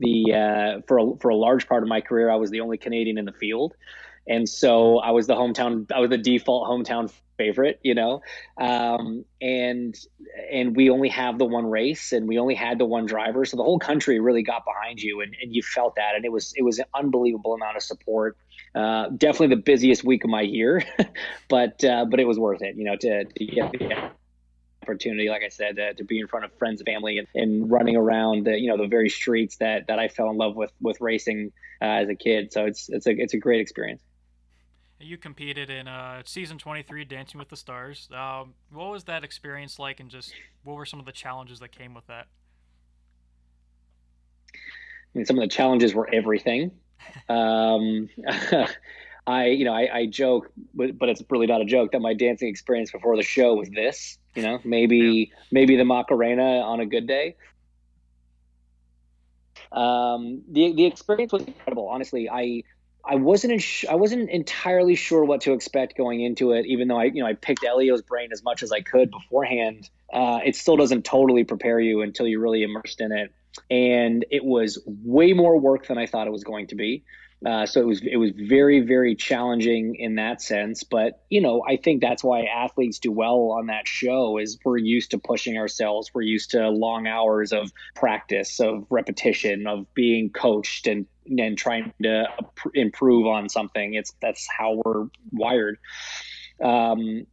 [0.00, 2.78] the uh, for a, for a large part of my career I was the only
[2.78, 3.74] Canadian in the field,
[4.26, 8.22] and so I was the hometown I was the default hometown favorite, you know,
[8.58, 9.94] um, and
[10.50, 13.56] and we only have the one race, and we only had the one driver, so
[13.56, 16.52] the whole country really got behind you, and, and you felt that, and it was
[16.56, 18.36] it was an unbelievable amount of support.
[18.74, 20.82] Uh, definitely the busiest week of my year,
[21.48, 24.10] but uh, but it was worth it, you know, to, to get the
[24.82, 27.96] opportunity, like I said, to, to be in front of friends family and, and running
[27.96, 31.00] around the you know the very streets that that I fell in love with with
[31.00, 32.52] racing uh, as a kid.
[32.52, 34.02] So it's it's a it's a great experience.
[34.98, 38.08] You competed in uh, season 23, Dancing with the Stars.
[38.12, 40.32] Um, what was that experience like, and just
[40.64, 42.26] what were some of the challenges that came with that?
[44.54, 44.58] I
[45.12, 46.70] mean, some of the challenges were everything.
[47.28, 48.08] um,
[49.26, 52.14] I, you know, I, I joke, but, but, it's really not a joke that my
[52.14, 54.18] dancing experience before the show was this.
[54.34, 55.38] You know, maybe yeah.
[55.50, 57.36] maybe the Macarena on a good day.
[59.72, 61.88] Um, the the experience was incredible.
[61.88, 62.62] Honestly, I
[63.08, 67.04] I wasn't I wasn't entirely sure what to expect going into it, even though I
[67.04, 69.88] you know I picked Helio's brain as much as I could beforehand.
[70.12, 73.32] Uh, it still doesn't totally prepare you until you're really immersed in it,
[73.70, 77.04] and it was way more work than I thought it was going to be.
[77.44, 80.82] Uh, so it was it was very very challenging in that sense.
[80.82, 84.78] But you know, I think that's why athletes do well on that show is we're
[84.78, 86.10] used to pushing ourselves.
[86.14, 91.92] We're used to long hours of practice, of repetition, of being coached and and trying
[92.02, 92.26] to
[92.74, 93.94] improve on something.
[93.94, 95.78] It's that's how we're wired.
[96.62, 97.26] Um,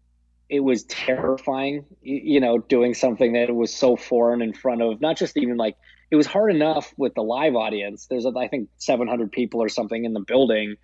[0.49, 5.17] it was terrifying, you know, doing something that was so foreign in front of not
[5.17, 5.77] just even like
[6.11, 8.05] it was hard enough with the live audience.
[8.05, 10.75] There's, I think, 700 people or something in the building.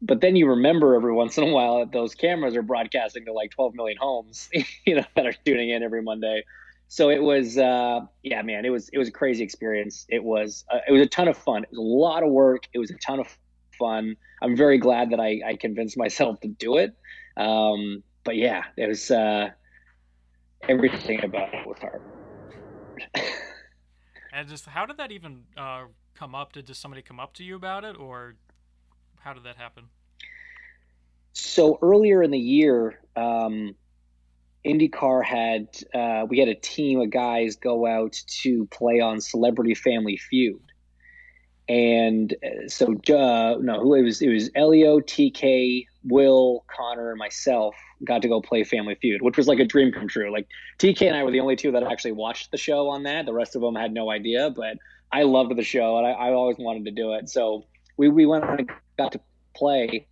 [0.00, 3.32] But then you remember every once in a while that those cameras are broadcasting to
[3.32, 4.48] like 12 million homes,
[4.86, 6.44] you know, that are tuning in every Monday.
[6.92, 10.04] So it was, uh, yeah, man, it was it was a crazy experience.
[10.10, 11.62] It was uh, it was a ton of fun.
[11.62, 12.68] It was a lot of work.
[12.74, 13.34] It was a ton of
[13.78, 14.14] fun.
[14.42, 16.94] I'm very glad that I, I convinced myself to do it.
[17.38, 19.48] Um, but yeah, it was uh,
[20.68, 22.02] everything about it was hard.
[24.34, 26.54] And just how did that even uh, come up?
[26.54, 28.34] Did just somebody come up to you about it, or
[29.20, 29.84] how did that happen?
[31.34, 33.74] So earlier in the year, um,
[34.64, 39.74] IndyCar had uh, we had a team of guys go out to play on Celebrity
[39.74, 40.62] Family Feud,
[41.68, 47.18] and uh, so uh, no, who it was it was Elio, TK, Will, Connor, and
[47.18, 50.32] myself got to go play Family Feud, which was like a dream come true.
[50.32, 50.46] Like
[50.78, 53.26] TK and I were the only two that actually watched the show on that.
[53.26, 54.76] The rest of them had no idea, but
[55.10, 57.28] I loved the show and I, I always wanted to do it.
[57.28, 59.20] So we we went and got to
[59.54, 60.06] play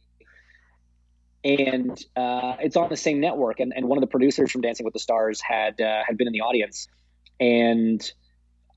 [1.44, 3.60] and uh, it's on the same network.
[3.60, 6.26] And, and one of the producers from Dancing with the Stars had uh, had been
[6.26, 6.88] in the audience,
[7.38, 8.00] and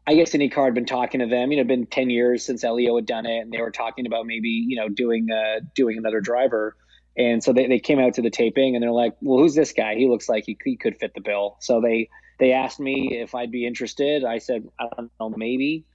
[0.07, 1.51] I guess IndyCar had been talking to them.
[1.51, 4.25] You know, been ten years since Elio had done it, and they were talking about
[4.25, 6.75] maybe you know doing uh, doing another driver.
[7.15, 9.71] And so they, they came out to the taping, and they're like, "Well, who's this
[9.71, 9.95] guy?
[9.95, 13.35] He looks like he, he could fit the bill." So they they asked me if
[13.35, 14.23] I'd be interested.
[14.23, 15.85] I said, "I don't know, maybe."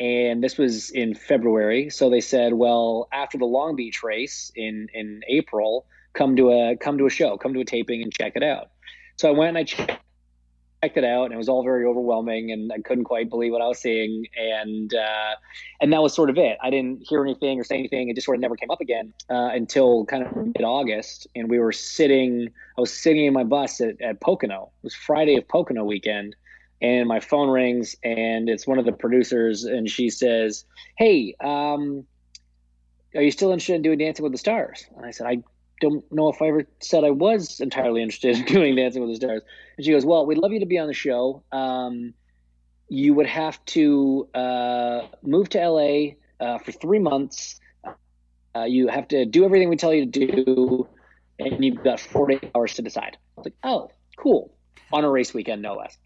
[0.00, 1.88] and this was in February.
[1.90, 6.76] So they said, well, after the Long Beach race in in April, come to a
[6.76, 8.70] come to a show, come to a taping and check it out.
[9.16, 12.72] So I went and I checked it out, and it was all very overwhelming, and
[12.72, 15.34] I couldn't quite believe what I was seeing, and uh,
[15.80, 16.58] and that was sort of it.
[16.62, 18.08] I didn't hear anything or say anything.
[18.08, 21.48] It just sort of never came up again uh, until kind of mid August, and
[21.48, 22.48] we were sitting.
[22.76, 24.70] I was sitting in my bus at, at Pocono.
[24.82, 26.36] It was Friday of Pocono weekend.
[26.82, 30.66] And my phone rings, and it's one of the producers, and she says,
[30.98, 32.04] "Hey, um,
[33.14, 35.42] are you still interested in doing Dancing with the Stars?" And I said, "I
[35.80, 39.16] don't know if I ever said I was entirely interested in doing Dancing with the
[39.16, 39.42] Stars.
[39.76, 41.42] And she goes, Well, we'd love you to be on the show.
[41.52, 42.14] Um,
[42.88, 47.60] you would have to uh, move to LA uh, for three months.
[48.54, 50.88] Uh, you have to do everything we tell you to do,
[51.38, 53.16] and you've got 48 hours to decide.
[53.36, 54.54] I was like, Oh, cool.
[54.92, 55.96] On a race weekend, no less.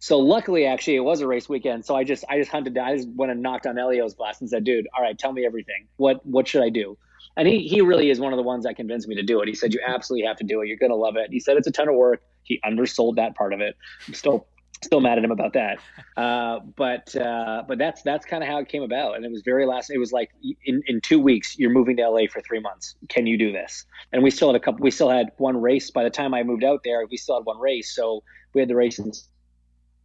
[0.00, 1.84] So luckily, actually, it was a race weekend.
[1.84, 2.86] So I just I just hunted down.
[2.86, 5.44] I just went and knocked on Elio's glass and said, "Dude, all right, tell me
[5.44, 5.88] everything.
[5.96, 6.96] What what should I do?"
[7.36, 9.48] And he he really is one of the ones that convinced me to do it.
[9.48, 10.68] He said you absolutely have to do it.
[10.68, 11.30] You're gonna love it.
[11.30, 12.22] He said it's a ton of work.
[12.42, 13.76] He undersold that part of it.
[14.06, 14.46] I'm still
[14.82, 15.78] still mad at him about that.
[16.16, 19.16] Uh, but uh, but that's that's kind of how it came about.
[19.16, 19.90] And it was very last.
[19.90, 20.30] It was like
[20.64, 22.96] in in two weeks you're moving to LA for three months.
[23.08, 23.84] Can you do this?
[24.12, 24.82] And we still had a couple.
[24.82, 27.06] We still had one race by the time I moved out there.
[27.10, 27.94] We still had one race.
[27.94, 28.22] So
[28.54, 29.12] we had the race in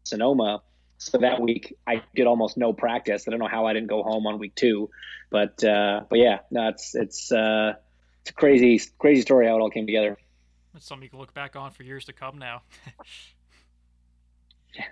[0.04, 0.62] Sonoma
[1.04, 3.28] so that week I did almost no practice.
[3.28, 4.90] I don't know how I didn't go home on week two,
[5.30, 7.74] but uh, but yeah, no, it's it's uh,
[8.22, 10.18] it's a crazy crazy story how it all came together.
[10.76, 12.64] It's something you can look back on for years to come now.
[14.76, 14.86] yeah.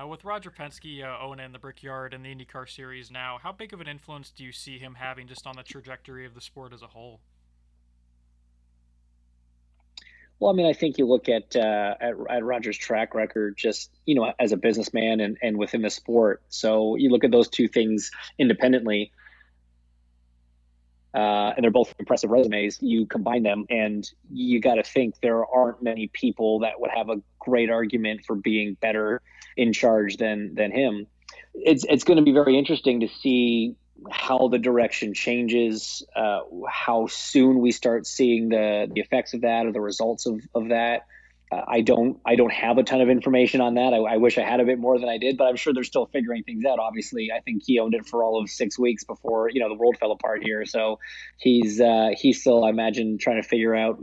[0.00, 3.72] Uh, with Roger Penske uh, owning the Brickyard and the IndyCar Series now, how big
[3.72, 6.72] of an influence do you see him having just on the trajectory of the sport
[6.72, 7.20] as a whole?
[10.40, 13.90] Well, I mean, I think you look at, uh, at at Roger's track record, just
[14.04, 16.42] you know, as a businessman and and within the sport.
[16.48, 19.12] So you look at those two things independently,
[21.14, 22.78] uh, and they're both impressive resumes.
[22.82, 27.08] You combine them, and you got to think there aren't many people that would have
[27.08, 29.22] a great argument for being better
[29.56, 31.06] in charge than than him.
[31.54, 33.76] It's it's going to be very interesting to see
[34.10, 39.66] how the direction changes, uh, how soon we start seeing the, the effects of that
[39.66, 41.06] or the results of, of that.
[41.52, 43.92] Uh, I don't I don't have a ton of information on that.
[43.92, 45.84] I, I, wish I had a bit more than I did, but I'm sure they're
[45.84, 46.78] still figuring things out.
[46.78, 49.74] Obviously, I think he owned it for all of six weeks before you know the
[49.74, 50.64] world fell apart here.
[50.64, 50.98] So
[51.38, 54.00] he's uh, he's still, I imagine, trying to figure out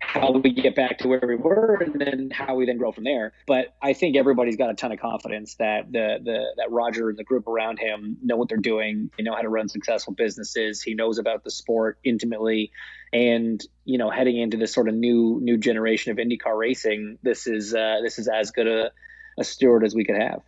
[0.00, 3.04] how we get back to where we were and then how we then grow from
[3.04, 3.32] there.
[3.46, 7.18] But I think everybody's got a ton of confidence that the the that Roger and
[7.18, 9.10] the group around him know what they're doing.
[9.16, 10.82] They know how to run successful businesses.
[10.82, 12.72] He knows about the sport intimately.
[13.12, 17.46] And you know, heading into this sort of new new generation of IndyCar racing, this
[17.46, 18.92] is uh, this is as good a,
[19.38, 20.42] a steward as we could have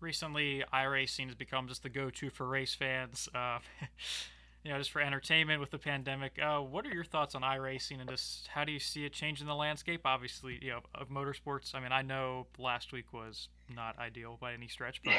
[0.00, 3.28] recently iRacing has become just the go-to for race fans.
[3.32, 3.60] Uh,
[4.64, 6.38] you know, just for entertainment with the pandemic.
[6.40, 9.46] Uh, what are your thoughts on iRacing and just how do you see it changing
[9.46, 10.02] the landscape?
[10.04, 11.74] Obviously, you know, of motorsports.
[11.74, 15.14] I mean, I know last week was not ideal by any stretch, but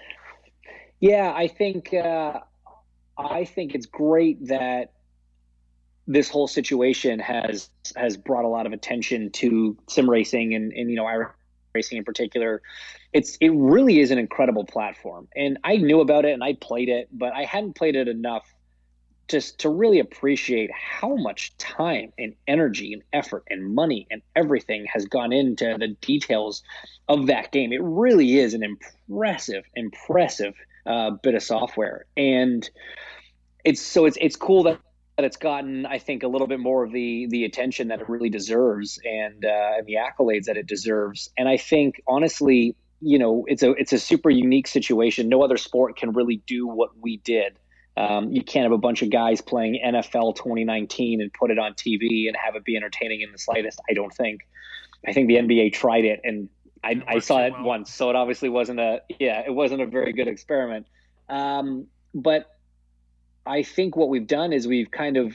[1.00, 2.40] yeah, I think uh,
[3.18, 4.92] I think it's great that
[6.06, 10.88] this whole situation has has brought a lot of attention to sim racing and, and
[10.88, 11.06] you know
[11.78, 12.62] racing in particular
[13.12, 15.28] it's it really is an incredible platform.
[15.34, 18.46] And i knew about it and i played it but i hadn't played it enough
[19.28, 24.86] just to really appreciate how much time and energy and effort and money and everything
[24.86, 26.62] has gone into the details
[27.08, 27.72] of that game.
[27.72, 30.54] It really is an impressive impressive
[30.86, 32.06] uh, bit of software.
[32.16, 32.68] And
[33.64, 34.80] it's so it's it's cool that
[35.18, 38.08] that it's gotten, I think, a little bit more of the the attention that it
[38.08, 41.28] really deserves and uh, and the accolades that it deserves.
[41.36, 45.28] And I think, honestly, you know, it's a it's a super unique situation.
[45.28, 47.58] No other sport can really do what we did.
[47.96, 51.74] Um, you can't have a bunch of guys playing NFL 2019 and put it on
[51.74, 53.80] TV and have it be entertaining in the slightest.
[53.90, 54.42] I don't think.
[55.04, 56.48] I think the NBA tried it and
[56.84, 57.64] I, I saw it well.
[57.64, 60.86] once, so it obviously wasn't a yeah, it wasn't a very good experiment.
[61.28, 62.57] Um, but
[63.48, 65.34] I think what we've done is we've kind of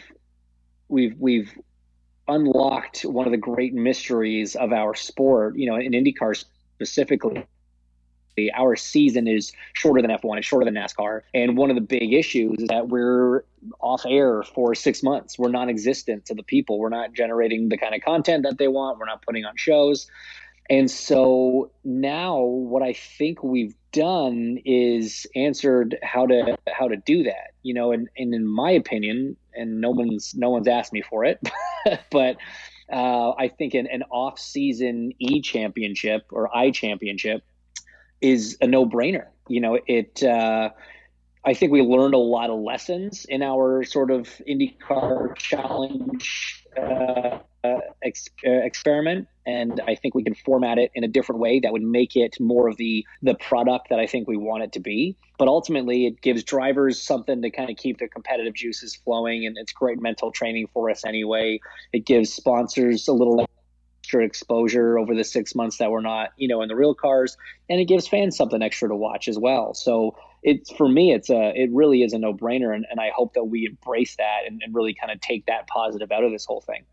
[0.88, 1.57] we've we've
[2.28, 5.57] unlocked one of the great mysteries of our sport.
[5.57, 6.45] You know, in IndyCar
[6.76, 7.43] specifically,
[8.55, 11.22] our season is shorter than F1, it's shorter than NASCAR.
[11.34, 13.43] And one of the big issues is that we're
[13.80, 15.38] off air for six months.
[15.39, 16.78] We're non existent to the people.
[16.78, 18.99] We're not generating the kind of content that they want.
[18.99, 20.07] We're not putting on shows.
[20.70, 27.24] And so now what I think we've done is answered how to how to do
[27.24, 27.52] that.
[27.62, 31.24] You know, and, and in my opinion, and no one's no one's asked me for
[31.24, 31.39] it,
[32.12, 32.38] but
[32.91, 37.44] uh, I think an, an off-season E championship or I championship
[38.20, 39.28] is a no-brainer.
[39.48, 40.22] You know, it.
[40.22, 40.72] Uh,
[41.46, 47.39] I think we learned a lot of lessons in our sort of IndyCar challenge uh,
[47.64, 51.72] uh, ex- experiment, and I think we can format it in a different way that
[51.72, 54.80] would make it more of the the product that I think we want it to
[54.80, 55.18] be.
[55.38, 59.58] But ultimately, it gives drivers something to kind of keep their competitive juices flowing, and
[59.58, 61.60] it's great mental training for us anyway.
[61.91, 63.48] It gives sponsors a little
[64.04, 67.38] extra exposure over the six months that we're not, you know, in the real cars,
[67.70, 69.74] and it gives fans something extra to watch as well.
[69.74, 73.12] So it's for me, it's a it really is a no brainer, and, and I
[73.16, 76.32] hope that we embrace that and, and really kind of take that positive out of
[76.32, 76.84] this whole thing.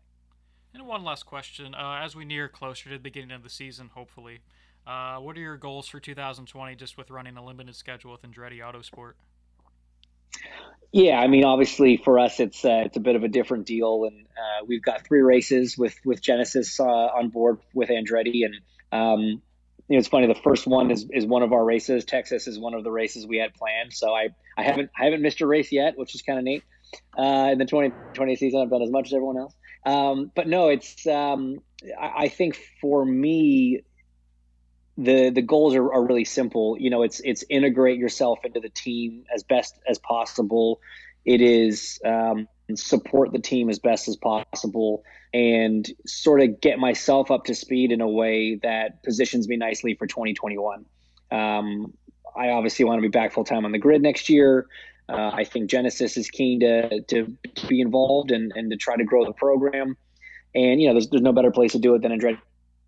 [0.73, 1.75] And one last question.
[1.75, 4.39] Uh, as we near closer to the beginning of the season, hopefully,
[4.87, 8.59] uh, what are your goals for 2020 just with running a limited schedule with Andretti
[8.59, 9.13] Autosport?
[10.93, 14.05] Yeah, I mean, obviously for us, it's uh, it's a bit of a different deal,
[14.05, 18.55] and uh, we've got three races with with Genesys uh, on board with Andretti, and
[18.91, 20.27] um, you know, it's funny.
[20.27, 22.05] The first one is, is one of our races.
[22.05, 25.21] Texas is one of the races we had planned, so I I haven't I haven't
[25.21, 26.63] missed a race yet, which is kind of neat.
[27.17, 29.53] Uh, in the 2020 season, I've done as much as everyone else.
[29.85, 31.59] Um, but no, it's um,
[31.99, 33.81] I, I, think for me,
[34.97, 36.77] the the goals are, are really simple.
[36.79, 40.81] You know, it's it's integrate yourself into the team as best as possible.
[41.25, 45.03] It is um, support the team as best as possible
[45.33, 49.95] and sort of get myself up to speed in a way that positions me nicely
[49.95, 50.85] for 2021.
[51.31, 51.93] Um,
[52.35, 54.67] I obviously want to be back full time on the grid next year.
[55.11, 58.95] Uh, I think Genesys is keen to, to, to be involved and, and to try
[58.95, 59.97] to grow the program.
[60.55, 62.19] And, you know, there's, there's no better place to do it than in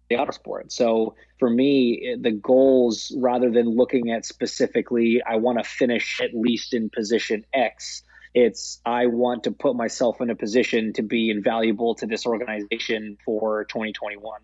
[0.09, 0.71] the auto sport.
[0.71, 6.33] So for me, the goals, rather than looking at specifically, I want to finish at
[6.33, 8.03] least in position X,
[8.33, 13.17] it's I want to put myself in a position to be invaluable to this organization
[13.23, 14.41] for 2021.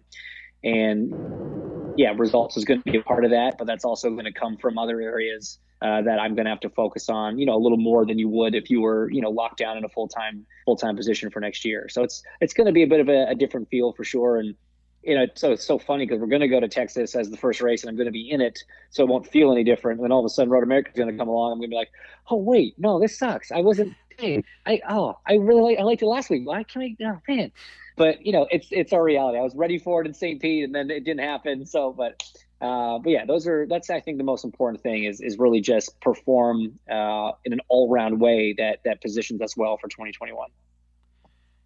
[0.64, 1.14] And
[1.98, 4.34] yeah, results is going to be a part of that, but that's also going to
[4.34, 7.56] come from other areas uh, that I'm going to have to focus on, you know,
[7.56, 9.90] a little more than you would if you were, you know, locked down in a
[9.90, 11.88] full time full time position for next year.
[11.90, 14.38] So it's it's going to be a bit of a, a different feel for sure.
[14.38, 14.56] And
[15.04, 17.38] you know, so it's so funny because we're going to go to Texas as the
[17.38, 18.60] first race, and I'm going to be in it,
[18.90, 20.00] so it won't feel any different.
[20.00, 21.54] And then all of a sudden, Road America is going to come along.
[21.54, 21.92] I'm going to be like,
[22.30, 23.52] oh wait, no, this sucks.
[23.52, 23.94] I wasn't.
[24.18, 26.46] Hey, I oh, I really like, I liked it last week.
[26.46, 27.06] Why can't we?
[27.06, 27.54] Oh man,
[27.96, 29.40] but you know, it's it's our reality.
[29.40, 30.42] I was ready for it in St.
[30.42, 31.66] Pete, and then it didn't happen.
[31.66, 32.22] So, but
[32.62, 35.62] uh, but yeah, those are that's I think the most important thing is is really
[35.62, 40.50] just perform uh, in an all round way that that positions us well for 2021.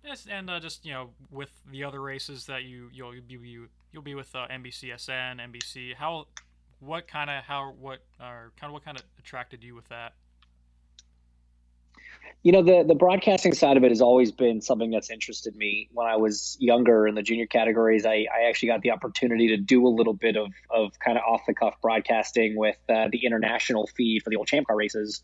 [0.03, 3.69] Yes, and uh, just you know, with the other races that you you'll be you,
[3.91, 5.95] you'll be with uh, NBCSN, NBC.
[5.95, 6.27] How,
[6.79, 10.13] what kind of how what or kind of what kind of attracted you with that?
[12.43, 15.87] You know, the the broadcasting side of it has always been something that's interested me.
[15.93, 19.57] When I was younger in the junior categories, I, I actually got the opportunity to
[19.57, 23.25] do a little bit of, of kind of off the cuff broadcasting with uh, the
[23.25, 25.23] international feed for the old Champ Car races.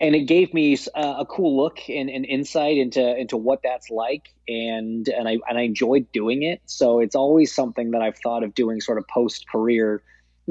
[0.00, 3.90] And it gave me a, a cool look and, and insight into into what that's
[3.90, 6.62] like, and and I and I enjoyed doing it.
[6.66, 10.00] So it's always something that I've thought of doing, sort of post career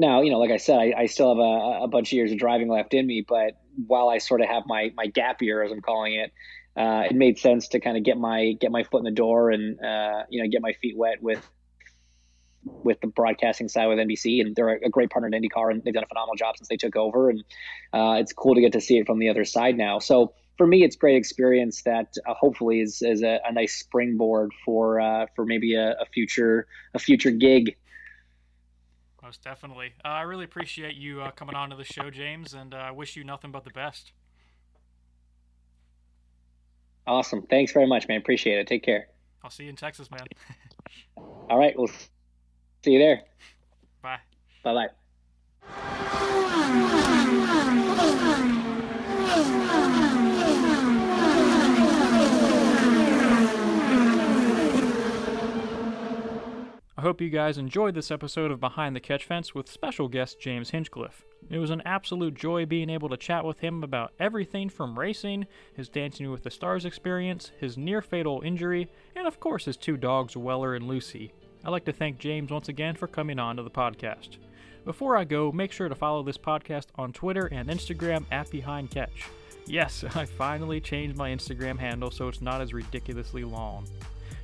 [0.00, 2.32] now, you know, like I said, I, I still have a, a, bunch of years
[2.32, 5.62] of driving left in me, but while I sort of have my my gap year,
[5.62, 6.32] as I'm calling it,
[6.76, 9.50] uh, it made sense to kind of get my get my foot in the door
[9.50, 11.46] and uh, you know get my feet wet with
[12.64, 15.94] with the broadcasting side with NBC, and they're a great partner in IndyCar, and they've
[15.94, 17.40] done a phenomenal job since they took over, and
[17.92, 19.98] uh, it's cool to get to see it from the other side now.
[19.98, 24.52] So for me, it's great experience that uh, hopefully is, is a, a, nice springboard
[24.62, 27.76] for uh, for maybe a, a, future a future gig
[29.22, 29.92] most definitely.
[30.04, 32.90] Uh, I really appreciate you uh, coming on to the show, James, and uh, I
[32.90, 34.12] wish you nothing but the best.
[37.06, 37.42] Awesome.
[37.42, 38.18] Thanks very much, man.
[38.18, 38.66] Appreciate it.
[38.66, 39.08] Take care.
[39.42, 40.26] I'll see you in Texas, man.
[41.50, 41.76] All right.
[41.76, 41.88] We'll
[42.84, 43.22] see you there.
[44.02, 44.18] Bye.
[44.62, 44.88] Bye
[48.34, 48.46] bye.
[57.00, 60.38] I hope you guys enjoyed this episode of Behind the Catch Fence with special guest
[60.38, 61.24] James Hinchcliffe.
[61.48, 65.46] It was an absolute joy being able to chat with him about everything from racing,
[65.72, 69.96] his Dancing with the Stars experience, his near fatal injury, and of course his two
[69.96, 71.32] dogs, Weller and Lucy.
[71.64, 74.36] I'd like to thank James once again for coming on to the podcast.
[74.84, 78.90] Before I go, make sure to follow this podcast on Twitter and Instagram at Behind
[78.90, 79.24] Catch.
[79.64, 83.86] Yes, I finally changed my Instagram handle so it's not as ridiculously long.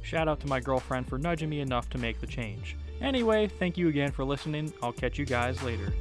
[0.07, 2.76] Shout out to my girlfriend for nudging me enough to make the change.
[3.00, 4.72] Anyway, thank you again for listening.
[4.80, 5.92] I'll catch you guys later.